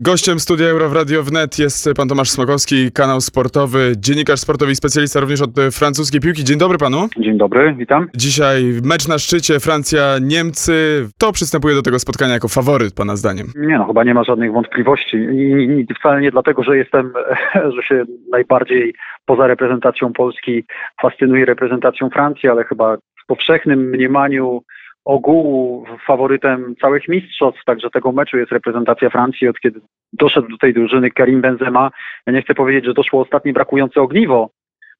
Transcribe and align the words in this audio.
Gościem 0.00 0.40
studia 0.40 0.66
Euro 0.66 0.88
w 0.88 0.92
Radio 0.92 1.22
Wnet 1.22 1.58
jest 1.58 1.88
pan 1.96 2.08
Tomasz 2.08 2.30
Smokowski, 2.30 2.92
kanał 2.92 3.20
sportowy, 3.20 3.92
dziennikarz 3.96 4.40
sportowy 4.40 4.72
i 4.72 4.74
specjalista 4.74 5.20
również 5.20 5.42
od 5.42 5.50
francuskiej 5.72 6.20
piłki. 6.20 6.44
Dzień 6.44 6.58
dobry 6.58 6.78
panu. 6.78 7.08
Dzień 7.18 7.38
dobry, 7.38 7.74
witam. 7.78 8.06
Dzisiaj 8.16 8.64
mecz 8.84 9.08
na 9.08 9.18
szczycie 9.18 9.60
Francja-Niemcy. 9.60 11.08
To 11.18 11.32
przystępuje 11.32 11.74
do 11.74 11.82
tego 11.82 11.98
spotkania 11.98 12.32
jako 12.34 12.48
faworyt 12.48 12.94
pana 12.94 13.16
zdaniem? 13.16 13.46
Nie 13.56 13.78
no, 13.78 13.86
chyba 13.86 14.04
nie 14.04 14.14
ma 14.14 14.24
żadnych 14.24 14.52
wątpliwości. 14.52 15.16
I, 15.16 15.86
i 15.90 15.94
wcale 16.00 16.20
nie 16.20 16.30
dlatego, 16.30 16.62
że 16.62 16.76
jestem, 16.76 17.12
że 17.76 17.82
się 17.82 18.04
najbardziej 18.32 18.94
poza 19.26 19.46
reprezentacją 19.46 20.12
Polski 20.12 20.64
fascynuję 21.02 21.44
reprezentacją 21.44 22.10
Francji, 22.10 22.48
ale 22.48 22.64
chyba 22.64 22.96
w 22.96 23.26
powszechnym 23.26 23.90
mniemaniu 23.90 24.62
ogółu 25.04 25.84
faworytem 26.06 26.74
całych 26.80 27.08
mistrzostw, 27.08 27.64
także 27.64 27.90
tego 27.90 28.12
meczu 28.12 28.38
jest 28.38 28.52
reprezentacja 28.52 29.10
Francji, 29.10 29.48
od 29.48 29.60
kiedy 29.60 29.80
doszedł 30.12 30.48
do 30.48 30.58
tej 30.58 30.74
drużyny 30.74 31.10
Karim 31.10 31.40
Benzema. 31.40 31.90
Ja 32.26 32.32
nie 32.32 32.42
chcę 32.42 32.54
powiedzieć, 32.54 32.84
że 32.84 32.94
doszło 32.94 33.22
ostatnie 33.22 33.52
brakujące 33.52 34.00
ogniwo, 34.00 34.50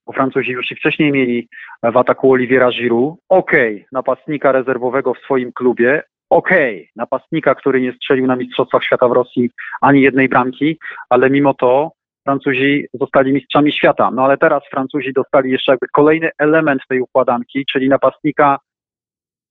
bo 0.06 0.12
Francuzi 0.12 0.50
już 0.50 0.70
i 0.70 0.76
wcześniej 0.76 1.12
mieli 1.12 1.48
w 1.82 1.96
ataku 1.96 2.32
Oliviera 2.32 2.70
Giroud. 2.70 3.14
Okej, 3.28 3.74
okay, 3.74 3.86
napastnika 3.92 4.52
rezerwowego 4.52 5.14
w 5.14 5.18
swoim 5.18 5.52
klubie. 5.52 6.02
Okej, 6.30 6.76
okay, 6.76 6.88
napastnika, 6.96 7.54
który 7.54 7.80
nie 7.80 7.92
strzelił 7.92 8.26
na 8.26 8.36
Mistrzostwach 8.36 8.84
Świata 8.84 9.08
w 9.08 9.12
Rosji 9.12 9.50
ani 9.80 10.02
jednej 10.02 10.28
bramki, 10.28 10.78
ale 11.10 11.30
mimo 11.30 11.54
to 11.54 11.92
Francuzi 12.24 12.86
zostali 12.94 13.32
mistrzami 13.32 13.72
świata. 13.72 14.10
No 14.10 14.24
ale 14.24 14.38
teraz 14.38 14.62
Francuzi 14.70 15.12
dostali 15.12 15.50
jeszcze 15.50 15.72
jakby 15.72 15.86
kolejny 15.92 16.30
element 16.38 16.82
tej 16.88 17.00
układanki, 17.00 17.64
czyli 17.72 17.88
napastnika 17.88 18.58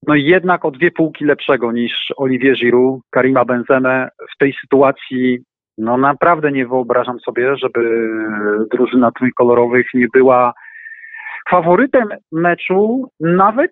no 0.08 0.16
jednak 0.16 0.66
o 0.66 0.72
dwie 0.72 0.92
półki 0.92 1.26
lepszego 1.26 1.72
niż 1.72 2.14
Olivier 2.18 2.56
Giroud, 2.56 3.02
Karima 3.10 3.46
Benzemę. 3.46 4.10
W 4.36 4.38
tej 4.38 4.54
sytuacji 4.62 5.40
no 5.78 5.98
naprawdę 5.98 6.52
nie 6.52 6.68
wyobrażam 6.68 7.20
sobie, 7.20 7.58
żeby 7.58 8.10
drużyna 8.72 9.12
trójkolorowych 9.12 9.86
nie 9.94 10.08
była 10.14 10.54
faworytem 11.50 12.08
meczu, 12.32 13.10
nawet 13.20 13.72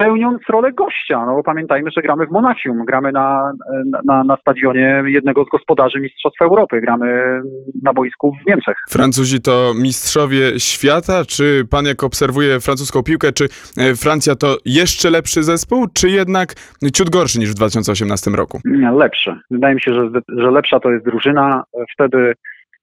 pełniąc 0.00 0.42
rolę 0.48 0.72
gościa. 0.72 1.26
No 1.26 1.34
bo 1.34 1.42
pamiętajmy, 1.42 1.90
że 1.90 2.02
gramy 2.02 2.26
w 2.26 2.30
Monachium, 2.30 2.84
gramy 2.84 3.12
na, 3.12 3.52
na, 4.04 4.24
na 4.24 4.36
stadionie 4.36 5.02
jednego 5.06 5.44
z 5.44 5.48
gospodarzy 5.48 6.00
Mistrzostw 6.00 6.42
Europy, 6.42 6.80
gramy 6.80 7.40
na 7.82 7.92
boisku 7.92 8.36
w 8.42 8.48
Niemczech. 8.48 8.76
Francuzi 8.88 9.40
to 9.40 9.72
mistrzowie 9.82 10.60
świata? 10.60 11.24
Czy 11.28 11.64
pan 11.70 11.86
jak 11.86 12.02
obserwuje 12.02 12.60
francuską 12.60 13.02
piłkę, 13.02 13.32
czy 13.32 13.44
e, 13.44 13.94
Francja 13.94 14.34
to 14.34 14.56
jeszcze 14.64 15.10
lepszy 15.10 15.42
zespół, 15.42 15.86
czy 15.94 16.10
jednak 16.10 16.54
ciut 16.94 17.10
gorszy 17.10 17.38
niż 17.38 17.50
w 17.50 17.54
2018 17.54 18.30
roku? 18.30 18.60
Lepszy. 18.96 19.36
Wydaje 19.50 19.74
mi 19.74 19.80
się, 19.80 19.94
że, 19.94 20.10
że 20.28 20.50
lepsza 20.50 20.80
to 20.80 20.90
jest 20.90 21.04
drużyna. 21.04 21.64
Wtedy 21.94 22.34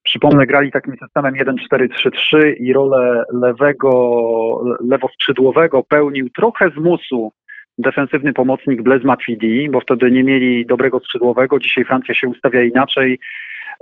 Przypomnę, 0.03 0.45
grali 0.45 0.71
takim 0.71 0.95
systemem 0.97 1.33
1-4-3-3 1.33 2.53
i 2.59 2.73
rolę 2.73 3.23
lewego, 3.33 4.77
lewoskrzydłowego 4.89 5.83
pełnił 5.83 6.29
trochę 6.29 6.69
z 6.69 6.77
musu 6.77 7.31
defensywny 7.77 8.33
pomocnik 8.33 8.81
Blaise 8.81 9.07
Matuidi, 9.07 9.69
bo 9.69 9.79
wtedy 9.81 10.11
nie 10.11 10.23
mieli 10.23 10.65
dobrego 10.65 10.99
skrzydłowego. 10.99 11.59
Dzisiaj 11.59 11.85
Francja 11.85 12.15
się 12.15 12.27
ustawia 12.27 12.63
inaczej. 12.63 13.19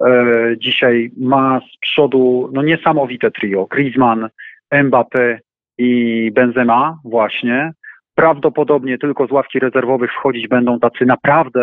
E, 0.06 0.26
dzisiaj 0.58 1.12
ma 1.18 1.62
z 1.74 1.78
przodu 1.80 2.50
no, 2.54 2.64
niesamowite 2.64 3.32
trio. 3.32 3.66
Griezmann, 3.66 4.30
Mbappé 4.74 5.38
i 5.78 6.32
Benzema 6.34 6.98
właśnie. 7.06 7.72
Prawdopodobnie 8.16 8.98
tylko 8.98 9.28
z 9.28 9.32
ławki 9.32 9.60
rezerwowych 9.60 10.12
wchodzić 10.14 10.48
będą 10.48 10.80
tacy 10.80 11.06
naprawdę 11.06 11.62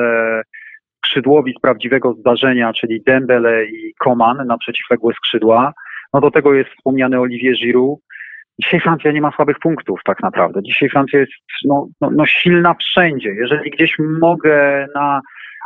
skrzydłowi 0.99 1.55
z 1.59 1.61
prawdziwego 1.61 2.13
zdarzenia, 2.13 2.73
czyli 2.73 3.03
Dembele 3.07 3.65
i 3.65 3.95
Coman 4.05 4.47
na 4.47 4.59
przeciwległe 4.59 5.15
skrzydła. 5.15 5.73
No 6.15 6.21
do 6.21 6.31
tego 6.31 6.55
jest 6.55 6.71
wspomniany 6.71 7.21
Olivier 7.21 7.55
Giroud. 7.55 8.01
Dzisiaj 8.63 8.81
Francja 8.81 9.13
nie 9.13 9.21
ma 9.21 9.33
słabych 9.33 9.59
punktów 9.59 10.01
tak 10.05 10.23
naprawdę. 10.23 10.63
Dzisiaj 10.63 10.89
Francja 10.89 11.21
jest 11.21 11.33
no, 11.65 11.87
no, 12.01 12.11
no 12.11 12.27
silna 12.27 12.75
wszędzie. 12.75 13.29
Jeżeli 13.29 13.71
gdzieś 13.71 13.97
mogę 14.21 14.87
na 14.95 15.21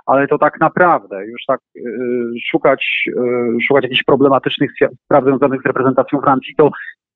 ale 0.06 0.26
to 0.26 0.38
tak 0.38 0.60
naprawdę 0.60 1.26
już 1.26 1.44
tak 1.46 1.60
y, 1.76 1.80
szukać, 2.50 3.04
y, 3.08 3.60
szukać 3.66 3.82
jakichś 3.82 4.02
problematycznych 4.02 4.70
spraw 5.04 5.24
związanych 5.24 5.62
z 5.62 5.66
reprezentacją 5.66 6.20
Francji, 6.20 6.54
to 6.54 6.70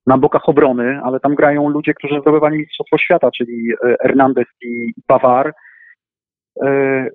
na 0.07 0.19
bokach 0.19 0.49
obrony, 0.49 1.01
ale 1.05 1.21
tam 1.21 1.35
grają 1.35 1.69
ludzie, 1.69 1.95
którzy 1.95 2.21
zdobywali 2.21 2.59
Mistrzostwo 2.59 2.99
Świata, 2.99 3.31
czyli 3.31 3.73
y, 3.73 3.97
Hernandez 4.03 4.47
i 4.63 4.93
Pawar. 5.07 5.53
E, 6.63 6.67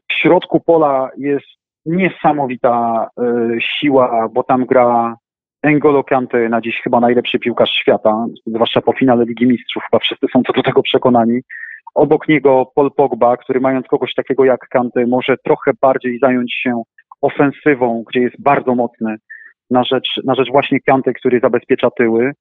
w 0.09 0.13
środku 0.13 0.59
pola 0.59 1.09
jest 1.17 1.45
niesamowita 1.85 3.07
e, 3.17 3.47
siła, 3.61 4.29
bo 4.33 4.43
tam 4.43 4.65
gra 4.65 5.15
N'Golo 5.65 6.03
Kante, 6.03 6.49
na 6.49 6.61
dziś 6.61 6.81
chyba 6.83 6.99
najlepszy 6.99 7.39
piłkarz 7.39 7.71
świata, 7.71 8.25
zwłaszcza 8.45 8.81
po 8.81 8.93
finale 8.93 9.25
Ligi 9.25 9.47
Mistrzów, 9.47 9.83
chyba 9.91 9.99
wszyscy 9.99 10.27
są 10.33 10.43
co 10.47 10.53
do 10.53 10.63
tego 10.63 10.83
przekonani. 10.83 11.39
Obok 11.95 12.27
niego 12.27 12.71
Paul 12.75 12.91
Pogba, 12.91 13.37
który 13.37 13.59
mając 13.59 13.87
kogoś 13.87 14.13
takiego 14.13 14.45
jak 14.45 14.67
Kante, 14.67 15.05
może 15.07 15.35
trochę 15.45 15.71
bardziej 15.81 16.19
zająć 16.19 16.53
się 16.53 16.83
ofensywą, 17.21 18.03
gdzie 18.09 18.19
jest 18.19 18.41
bardzo 18.41 18.75
mocny 18.75 19.15
na 19.69 19.83
rzecz, 19.83 20.09
na 20.25 20.35
rzecz 20.35 20.51
właśnie 20.51 20.79
Kante, 20.79 21.13
który 21.13 21.39
zabezpiecza 21.39 21.89
tyły. 21.91 22.31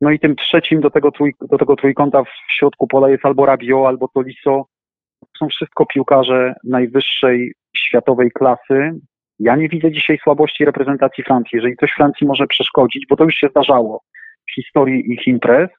No 0.00 0.10
i 0.10 0.18
tym 0.18 0.36
trzecim 0.36 0.80
do 0.80 0.90
tego, 0.90 1.12
trój, 1.12 1.34
do 1.40 1.58
tego 1.58 1.76
trójkąta 1.76 2.24
w 2.24 2.52
środku 2.58 2.86
pola 2.86 3.08
jest 3.08 3.26
albo 3.26 3.46
Rabiot, 3.46 3.86
albo 3.86 4.08
Tolisso, 4.08 4.66
są 5.38 5.48
wszystko 5.48 5.86
piłkarze 5.86 6.54
najwyższej 6.64 7.54
światowej 7.76 8.30
klasy. 8.30 8.90
Ja 9.38 9.56
nie 9.56 9.68
widzę 9.68 9.92
dzisiaj 9.92 10.18
słabości 10.22 10.64
reprezentacji 10.64 11.24
Francji. 11.24 11.50
Jeżeli 11.56 11.76
ktoś 11.76 11.92
Francji 11.92 12.26
może 12.26 12.46
przeszkodzić, 12.46 13.06
bo 13.08 13.16
to 13.16 13.24
już 13.24 13.34
się 13.34 13.48
zdarzało 13.48 14.02
w 14.50 14.54
historii 14.54 15.12
ich 15.12 15.26
imprez 15.26 15.70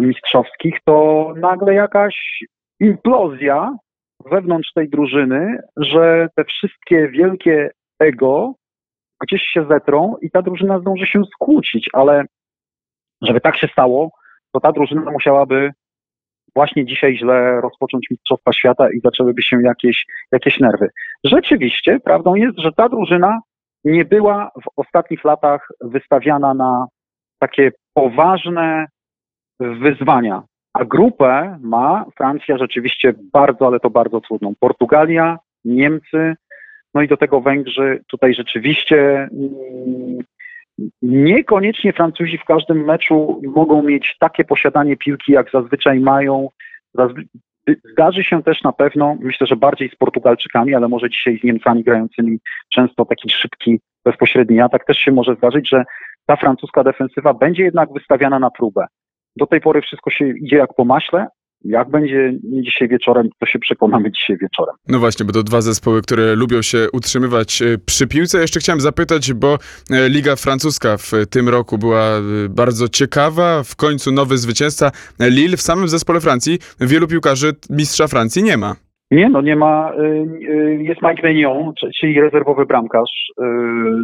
mistrzowskich, 0.00 0.78
to 0.84 1.26
nagle 1.36 1.74
jakaś 1.74 2.44
implozja 2.80 3.76
wewnątrz 4.30 4.72
tej 4.72 4.88
drużyny, 4.88 5.58
że 5.76 6.28
te 6.36 6.44
wszystkie 6.44 7.08
wielkie 7.08 7.70
ego 7.98 8.54
gdzieś 9.20 9.42
się 9.42 9.66
zetrą 9.70 10.14
i 10.22 10.30
ta 10.30 10.42
drużyna 10.42 10.78
zdąży 10.78 11.06
się 11.06 11.22
skłócić, 11.34 11.90
ale 11.92 12.24
żeby 13.22 13.40
tak 13.40 13.56
się 13.56 13.68
stało, 13.68 14.10
to 14.52 14.60
ta 14.60 14.72
drużyna 14.72 15.10
musiałaby 15.10 15.70
właśnie 16.54 16.84
dzisiaj 16.84 17.16
źle 17.16 17.60
rozpocząć 17.60 18.10
Mistrzostwa 18.10 18.52
Świata 18.52 18.90
i 18.90 19.00
zaczęłyby 19.00 19.42
się 19.42 19.62
jakieś, 19.62 20.06
jakieś 20.32 20.60
nerwy. 20.60 20.90
Rzeczywiście, 21.24 22.00
prawdą 22.00 22.34
jest, 22.34 22.58
że 22.58 22.72
ta 22.72 22.88
drużyna 22.88 23.40
nie 23.84 24.04
była 24.04 24.50
w 24.62 24.68
ostatnich 24.76 25.24
latach 25.24 25.68
wystawiana 25.80 26.54
na 26.54 26.86
takie 27.38 27.72
poważne 27.94 28.86
wyzwania. 29.60 30.42
A 30.72 30.84
grupę 30.84 31.58
ma 31.62 32.04
Francja 32.16 32.58
rzeczywiście 32.58 33.14
bardzo, 33.32 33.66
ale 33.66 33.80
to 33.80 33.90
bardzo 33.90 34.20
trudną. 34.20 34.54
Portugalia, 34.60 35.38
Niemcy, 35.64 36.34
no 36.94 37.02
i 37.02 37.08
do 37.08 37.16
tego 37.16 37.40
Węgrzy. 37.40 38.02
Tutaj 38.10 38.34
rzeczywiście 38.34 38.98
mm, 38.98 40.18
Niekoniecznie 41.02 41.92
Francuzi 41.92 42.38
w 42.38 42.44
każdym 42.44 42.84
meczu 42.84 43.40
mogą 43.54 43.82
mieć 43.82 44.16
takie 44.20 44.44
posiadanie 44.44 44.96
piłki, 44.96 45.32
jak 45.32 45.50
zazwyczaj 45.50 46.00
mają. 46.00 46.48
Zdarzy 47.92 48.24
się 48.24 48.42
też 48.42 48.62
na 48.62 48.72
pewno, 48.72 49.16
myślę, 49.20 49.46
że 49.46 49.56
bardziej 49.56 49.90
z 49.90 49.96
Portugalczykami, 49.96 50.74
ale 50.74 50.88
może 50.88 51.10
dzisiaj 51.10 51.38
z 51.38 51.44
Niemcami 51.44 51.84
grającymi 51.84 52.38
często 52.72 53.04
taki 53.04 53.30
szybki, 53.30 53.80
bezpośredni 54.04 54.60
atak 54.60 54.86
też 54.86 54.98
się 54.98 55.12
może 55.12 55.34
zdarzyć, 55.34 55.68
że 55.68 55.84
ta 56.26 56.36
francuska 56.36 56.84
defensywa 56.84 57.34
będzie 57.34 57.62
jednak 57.62 57.92
wystawiana 57.92 58.38
na 58.38 58.50
próbę. 58.50 58.86
Do 59.36 59.46
tej 59.46 59.60
pory 59.60 59.82
wszystko 59.82 60.10
się 60.10 60.28
idzie 60.28 60.56
jak 60.56 60.74
po 60.74 60.84
maśle, 60.84 61.26
jak 61.64 61.90
będzie 61.90 62.32
dzisiaj 62.42 62.88
wieczorem, 62.88 63.28
to 63.38 63.46
się 63.46 63.58
przekonamy 63.58 64.12
dzisiaj 64.12 64.36
wieczorem. 64.38 64.74
No 64.88 64.98
właśnie, 64.98 65.26
bo 65.26 65.32
to 65.32 65.42
dwa 65.42 65.60
zespoły, 65.60 66.02
które 66.02 66.34
lubią 66.34 66.62
się 66.62 66.86
utrzymywać 66.92 67.62
e, 67.62 67.78
przy 67.78 68.06
piłce. 68.06 68.40
Jeszcze 68.40 68.60
chciałem 68.60 68.80
zapytać, 68.80 69.32
bo 69.32 69.58
e, 69.90 70.08
Liga 70.08 70.36
Francuska 70.36 70.96
w 70.96 71.12
tym 71.30 71.48
roku 71.48 71.78
była 71.78 72.18
e, 72.18 72.22
bardzo 72.48 72.88
ciekawa. 72.88 73.62
W 73.62 73.76
końcu 73.76 74.12
nowy 74.12 74.38
zwycięzca 74.38 74.90
Lille 75.20 75.56
w 75.56 75.62
samym 75.62 75.88
zespole 75.88 76.20
Francji. 76.20 76.58
Wielu 76.80 77.08
piłkarzy 77.08 77.52
mistrza 77.70 78.08
Francji 78.08 78.42
nie 78.42 78.56
ma. 78.56 78.76
Nie, 79.12 79.28
no 79.28 79.40
nie 79.40 79.56
ma. 79.56 79.92
Jest 80.78 81.02
Mike 81.02 81.22
Maignan, 81.22 81.72
czyli 82.00 82.20
rezerwowy 82.20 82.66
bramkarz 82.66 83.32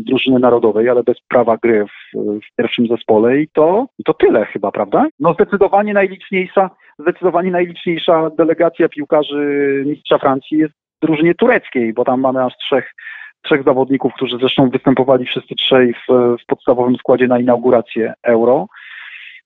drużyny 0.07 0.39
narodowej, 0.39 0.89
ale 0.89 1.03
bez 1.03 1.17
prawa 1.29 1.57
gry 1.57 1.85
w, 1.85 2.19
w 2.19 2.57
pierwszym 2.57 2.87
zespole 2.87 3.41
i 3.41 3.49
to, 3.49 3.87
i 3.99 4.05
to 4.05 4.15
tyle 4.15 4.45
chyba, 4.45 4.73
prawda? 4.73 5.07
No 5.21 5.35
zdecydowanie 5.35 5.95
najliczniejsza 5.95 6.71
zdecydowanie 6.99 7.51
najliczniejsza 7.51 8.31
delegacja 8.31 8.89
piłkarzy 8.89 9.83
mistrza 9.87 10.19
Francji 10.19 10.59
jest 10.59 10.75
w 10.75 11.07
drużynie 11.07 11.35
tureckiej, 11.35 11.93
bo 11.93 12.05
tam 12.05 12.21
mamy 12.21 12.45
aż 12.45 12.57
trzech, 12.57 12.95
trzech 13.43 13.63
zawodników, 13.63 14.13
którzy 14.15 14.39
zresztą 14.39 14.71
występowali 14.71 15.25
wszyscy 15.25 15.55
trzej 15.55 15.95
w, 15.95 16.37
w 16.43 16.47
podstawowym 16.47 16.97
składzie 16.97 17.27
na 17.27 17.39
inaugurację 17.39 18.15
Euro. 18.23 18.67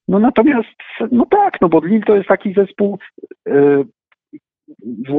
No 0.09 0.19
natomiast, 0.19 0.69
no 1.13 1.27
tak, 1.31 1.61
no 1.61 1.69
bo 1.69 1.81
Lille 1.85 2.05
to 2.07 2.17
jest 2.17 2.29
taki 2.29 2.53
zespół, 2.53 2.99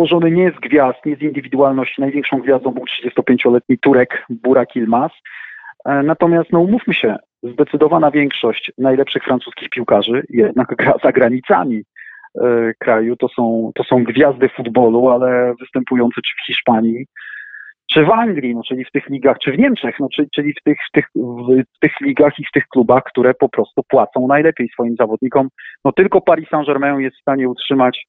złożony 0.04 0.32
nie 0.32 0.52
z 0.52 0.60
gwiazd, 0.60 1.06
nie 1.06 1.16
z 1.16 1.22
indywidualności. 1.22 2.02
Największą 2.02 2.40
gwiazdą 2.40 2.72
był 2.72 2.84
35-letni 2.84 3.78
Turek 3.78 4.26
Burak 4.30 4.76
Ilmaz. 4.76 5.12
E, 5.86 6.04
Natomiast, 6.04 6.52
no 6.52 6.60
umówmy 6.60 6.94
się, 6.94 7.16
zdecydowana 7.44 8.12
większość 8.12 8.72
najlepszych 8.78 9.24
francuskich 9.24 9.70
piłkarzy 9.70 10.24
jednak 10.30 10.68
gra 10.80 10.94
za 11.04 11.12
granicami 11.12 11.84
e, 12.42 12.74
kraju. 12.80 13.16
To 13.16 13.28
są, 13.28 13.72
to 13.76 13.84
są 13.84 14.04
gwiazdy 14.04 14.50
futbolu, 14.50 15.10
ale 15.10 15.54
występujące 15.60 16.22
czy 16.22 16.34
w 16.44 16.46
Hiszpanii, 16.46 17.06
czy 17.92 18.06
w 18.06 18.10
Anglii, 18.10 18.56
no, 18.56 18.62
czyli 18.64 18.86
w 18.86 18.92
tych 18.92 19.10
ligach, 19.10 19.38
czy 19.40 19.52
w 19.52 19.58
Niemczech, 19.58 19.96
no, 20.00 20.08
czyli, 20.16 20.28
czyli 20.36 20.54
w, 20.54 20.64
tych, 20.64 20.78
w, 20.90 20.92
tych, 20.92 21.06
w 21.76 21.80
tych 21.80 22.02
ligach 22.02 22.40
i 22.40 22.46
w 22.46 22.52
tych 22.52 22.68
klubach, 22.68 23.04
które 23.04 23.34
po 23.34 23.50
prostu 23.50 23.84
płacą 23.88 24.28
najlepiej 24.28 24.70
swoim 24.70 24.96
zawodnikom. 24.96 25.50
No 25.86 25.92
tylko 25.92 26.22
Paris 26.22 26.50
Saint-Germain 26.50 27.00
jest 27.00 27.18
w 27.18 27.22
stanie 27.22 27.50
utrzymać 27.50 28.06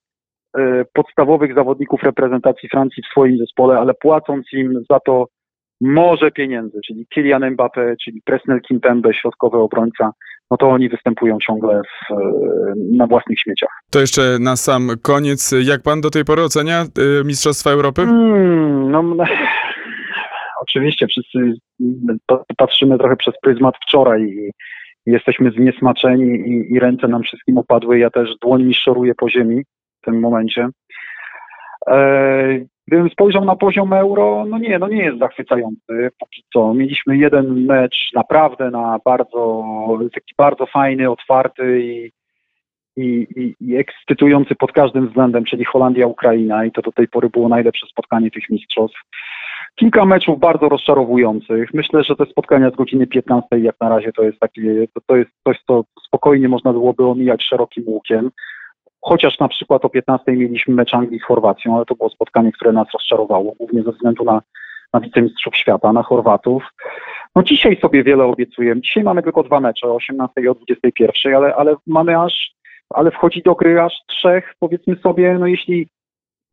podstawowych 0.92 1.54
zawodników 1.54 2.02
reprezentacji 2.02 2.68
Francji 2.68 3.02
w 3.02 3.06
swoim 3.06 3.38
zespole, 3.38 3.78
ale 3.78 3.94
płacąc 3.94 4.46
im 4.52 4.84
za 4.90 5.00
to 5.00 5.26
morze 5.80 6.30
pieniędzy, 6.30 6.78
czyli 6.86 7.06
Kylian 7.14 7.42
Mbappé, 7.42 7.94
czyli 8.04 8.22
Presnel 8.24 8.60
Kimpembe, 8.60 9.14
środkowy 9.14 9.58
obrońca, 9.58 10.10
no 10.50 10.56
to 10.56 10.68
oni 10.68 10.88
występują 10.88 11.38
ciągle 11.46 11.82
w, 11.82 12.12
e, 12.12 12.16
na 12.92 13.06
własnych 13.06 13.38
śmieciach. 13.38 13.68
To 13.90 14.00
jeszcze 14.00 14.38
na 14.40 14.56
sam 14.56 14.88
koniec, 15.02 15.54
jak 15.64 15.82
pan 15.82 16.00
do 16.00 16.10
tej 16.10 16.24
pory 16.24 16.42
ocenia 16.42 16.82
y, 16.82 17.24
Mistrzostwa 17.24 17.70
Europy? 17.70 18.06
Hmm, 18.06 18.90
no, 18.90 19.02
no, 19.02 19.24
oczywiście 20.62 21.06
wszyscy 21.06 21.38
pa- 22.26 22.44
patrzymy 22.56 22.98
trochę 22.98 23.16
przez 23.16 23.34
pryzmat 23.42 23.74
wczoraj 23.76 24.22
i 24.22 24.50
jesteśmy 25.06 25.50
zniesmaczeni 25.50 26.24
i, 26.24 26.72
i 26.74 26.80
ręce 26.80 27.08
nam 27.08 27.22
wszystkim 27.22 27.58
opadły. 27.58 27.98
Ja 27.98 28.10
też 28.10 28.28
dłoń 28.42 28.62
mi 28.62 28.74
szoruje 28.74 29.14
po 29.14 29.28
ziemi 29.28 29.62
w 30.04 30.10
tym 30.10 30.20
momencie. 30.20 30.68
E, 31.88 32.58
gdybym 32.86 33.10
spojrzał 33.10 33.44
na 33.44 33.56
poziom 33.56 33.92
euro, 33.92 34.44
no 34.48 34.58
nie, 34.58 34.78
no 34.78 34.88
nie 34.88 35.04
jest 35.04 35.18
zachwycający 35.18 36.10
póki 36.20 36.44
co. 36.52 36.74
Mieliśmy 36.74 37.16
jeden 37.16 37.64
mecz 37.64 38.10
naprawdę 38.14 38.70
na 38.70 38.98
bardzo, 39.04 39.64
taki 40.14 40.34
bardzo 40.38 40.66
fajny, 40.66 41.10
otwarty 41.10 41.80
i, 41.82 42.10
i, 42.96 43.26
i, 43.36 43.54
i 43.60 43.76
ekscytujący 43.76 44.54
pod 44.54 44.72
każdym 44.72 45.08
względem, 45.08 45.44
czyli 45.44 45.64
Holandia-Ukraina 45.64 46.64
i 46.64 46.72
to 46.72 46.82
do 46.82 46.92
tej 46.92 47.08
pory 47.08 47.30
było 47.30 47.48
najlepsze 47.48 47.86
spotkanie 47.86 48.30
tych 48.30 48.50
mistrzostw. 48.50 48.98
Kilka 49.74 50.04
meczów 50.04 50.40
bardzo 50.40 50.68
rozczarowujących. 50.68 51.74
Myślę, 51.74 52.04
że 52.04 52.16
te 52.16 52.26
spotkania 52.26 52.70
z 52.70 52.76
godziny 52.76 53.06
15 53.06 53.58
jak 53.58 53.76
na 53.80 53.88
razie 53.88 54.12
to 54.12 54.22
jest 54.22 54.38
takie, 54.38 54.86
to, 54.94 55.00
to 55.06 55.16
jest 55.16 55.30
coś, 55.44 55.56
co 55.66 55.84
spokojnie 56.06 56.48
można 56.48 56.72
byłoby 56.72 57.04
omijać 57.04 57.44
szerokim 57.44 57.84
łukiem. 57.86 58.30
Chociaż 59.06 59.38
na 59.38 59.48
przykład 59.48 59.84
o 59.84 59.88
15 59.88 60.32
mieliśmy 60.32 60.74
mecz 60.74 60.94
Anglii 60.94 61.20
z 61.20 61.24
Chorwacją, 61.24 61.76
ale 61.76 61.84
to 61.84 61.94
było 61.94 62.10
spotkanie, 62.10 62.52
które 62.52 62.72
nas 62.72 62.88
rozczarowało, 62.92 63.52
głównie 63.58 63.82
ze 63.82 63.92
względu 63.92 64.24
na, 64.24 64.42
na 64.92 65.00
wicemistrzów 65.00 65.56
świata, 65.56 65.92
na 65.92 66.02
Chorwatów. 66.02 66.62
No 67.36 67.42
dzisiaj 67.42 67.80
sobie 67.80 68.04
wiele 68.04 68.24
obiecujemy. 68.24 68.80
Dzisiaj 68.80 69.04
mamy 69.04 69.22
tylko 69.22 69.42
dwa 69.42 69.60
mecze, 69.60 69.88
o 69.88 69.94
18 69.94 70.40
i 70.40 70.48
o 70.48 70.54
21, 70.54 71.34
ale, 71.34 71.54
ale 71.54 71.74
mamy 71.86 72.20
aż, 72.20 72.54
ale 72.90 73.10
wchodzi 73.10 73.42
do 73.42 73.54
gry 73.54 73.82
aż 73.82 73.92
trzech, 74.06 74.54
powiedzmy 74.60 74.96
sobie, 74.96 75.36
no 75.40 75.46
jeśli 75.46 75.88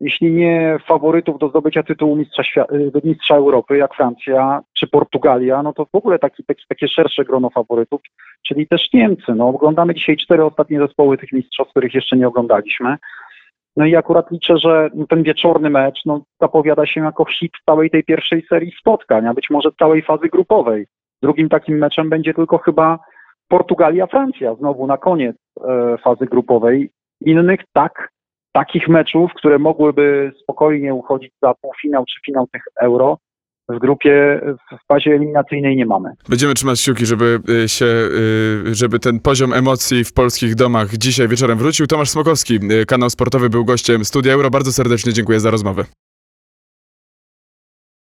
jeśli 0.02 0.32
nie 0.32 0.78
faworytów 0.86 1.38
do 1.38 1.48
zdobycia 1.48 1.82
tytułu 1.82 2.16
mistrza, 2.16 2.42
świa- 2.42 2.74
y, 2.74 3.00
mistrza 3.04 3.36
Europy, 3.36 3.76
jak 3.76 3.94
Francja 3.94 4.60
czy 4.78 4.86
Portugalia, 4.86 5.62
no 5.62 5.72
to 5.72 5.84
w 5.84 5.94
ogóle 5.94 6.18
taki, 6.18 6.44
taki, 6.44 6.64
takie 6.68 6.88
szersze 6.88 7.24
grono 7.24 7.50
faworytów, 7.50 8.00
czyli 8.46 8.66
też 8.66 8.92
Niemcy. 8.92 9.34
No, 9.34 9.48
oglądamy 9.48 9.94
dzisiaj 9.94 10.16
cztery 10.16 10.44
ostatnie 10.44 10.78
zespoły 10.78 11.18
tych 11.18 11.32
mistrzostw, 11.32 11.70
których 11.70 11.94
jeszcze 11.94 12.16
nie 12.16 12.28
oglądaliśmy. 12.28 12.96
No 13.76 13.86
i 13.86 13.96
akurat 13.96 14.30
liczę, 14.30 14.58
że 14.58 14.90
ten 15.08 15.22
wieczorny 15.22 15.70
mecz 15.70 16.00
no, 16.06 16.20
zapowiada 16.40 16.86
się 16.86 17.00
jako 17.00 17.24
hit 17.24 17.52
całej 17.66 17.90
tej 17.90 18.04
pierwszej 18.04 18.46
serii 18.48 18.72
spotkań, 18.80 19.26
a 19.26 19.34
być 19.34 19.50
może 19.50 19.70
całej 19.78 20.02
fazy 20.02 20.28
grupowej. 20.28 20.86
Drugim 21.22 21.48
takim 21.48 21.78
meczem 21.78 22.10
będzie 22.10 22.34
tylko 22.34 22.58
chyba 22.58 22.98
Portugalia-Francja, 23.48 24.54
znowu 24.54 24.86
na 24.86 24.96
koniec 24.96 25.36
e, 25.68 25.98
fazy 25.98 26.26
grupowej. 26.26 26.90
Innych 27.20 27.60
tak 27.72 28.08
takich 28.52 28.88
meczów, 28.88 29.30
które 29.34 29.58
mogłyby 29.58 30.32
spokojnie 30.42 30.94
uchodzić 30.94 31.32
za 31.42 31.54
półfinał 31.54 32.04
czy 32.04 32.20
finał 32.26 32.46
tych 32.52 32.62
euro, 32.80 33.18
w 33.68 33.78
grupie 33.78 34.40
w 34.72 34.86
fazie 34.88 35.10
eliminacyjnej 35.10 35.76
nie 35.76 35.86
mamy. 35.86 36.10
Będziemy 36.28 36.54
trzymać 36.54 36.82
kciuki, 36.82 37.06
żeby 37.06 37.40
y, 37.64 37.68
się, 37.68 37.86
y, 37.86 38.74
żeby 38.74 38.98
ten 38.98 39.20
poziom 39.20 39.52
emocji 39.52 40.04
w 40.04 40.12
polskich 40.12 40.54
domach 40.54 40.96
dzisiaj 40.96 41.28
wieczorem 41.28 41.58
wrócił. 41.58 41.86
Tomasz 41.86 42.10
Smokowski, 42.10 42.54
y, 42.54 42.86
kanał 42.86 43.10
sportowy, 43.10 43.50
był 43.50 43.64
gościem 43.64 44.04
Studia 44.04 44.32
Euro. 44.32 44.50
Bardzo 44.50 44.72
serdecznie 44.72 45.12
dziękuję 45.12 45.40
za 45.40 45.50
rozmowę. 45.50 45.84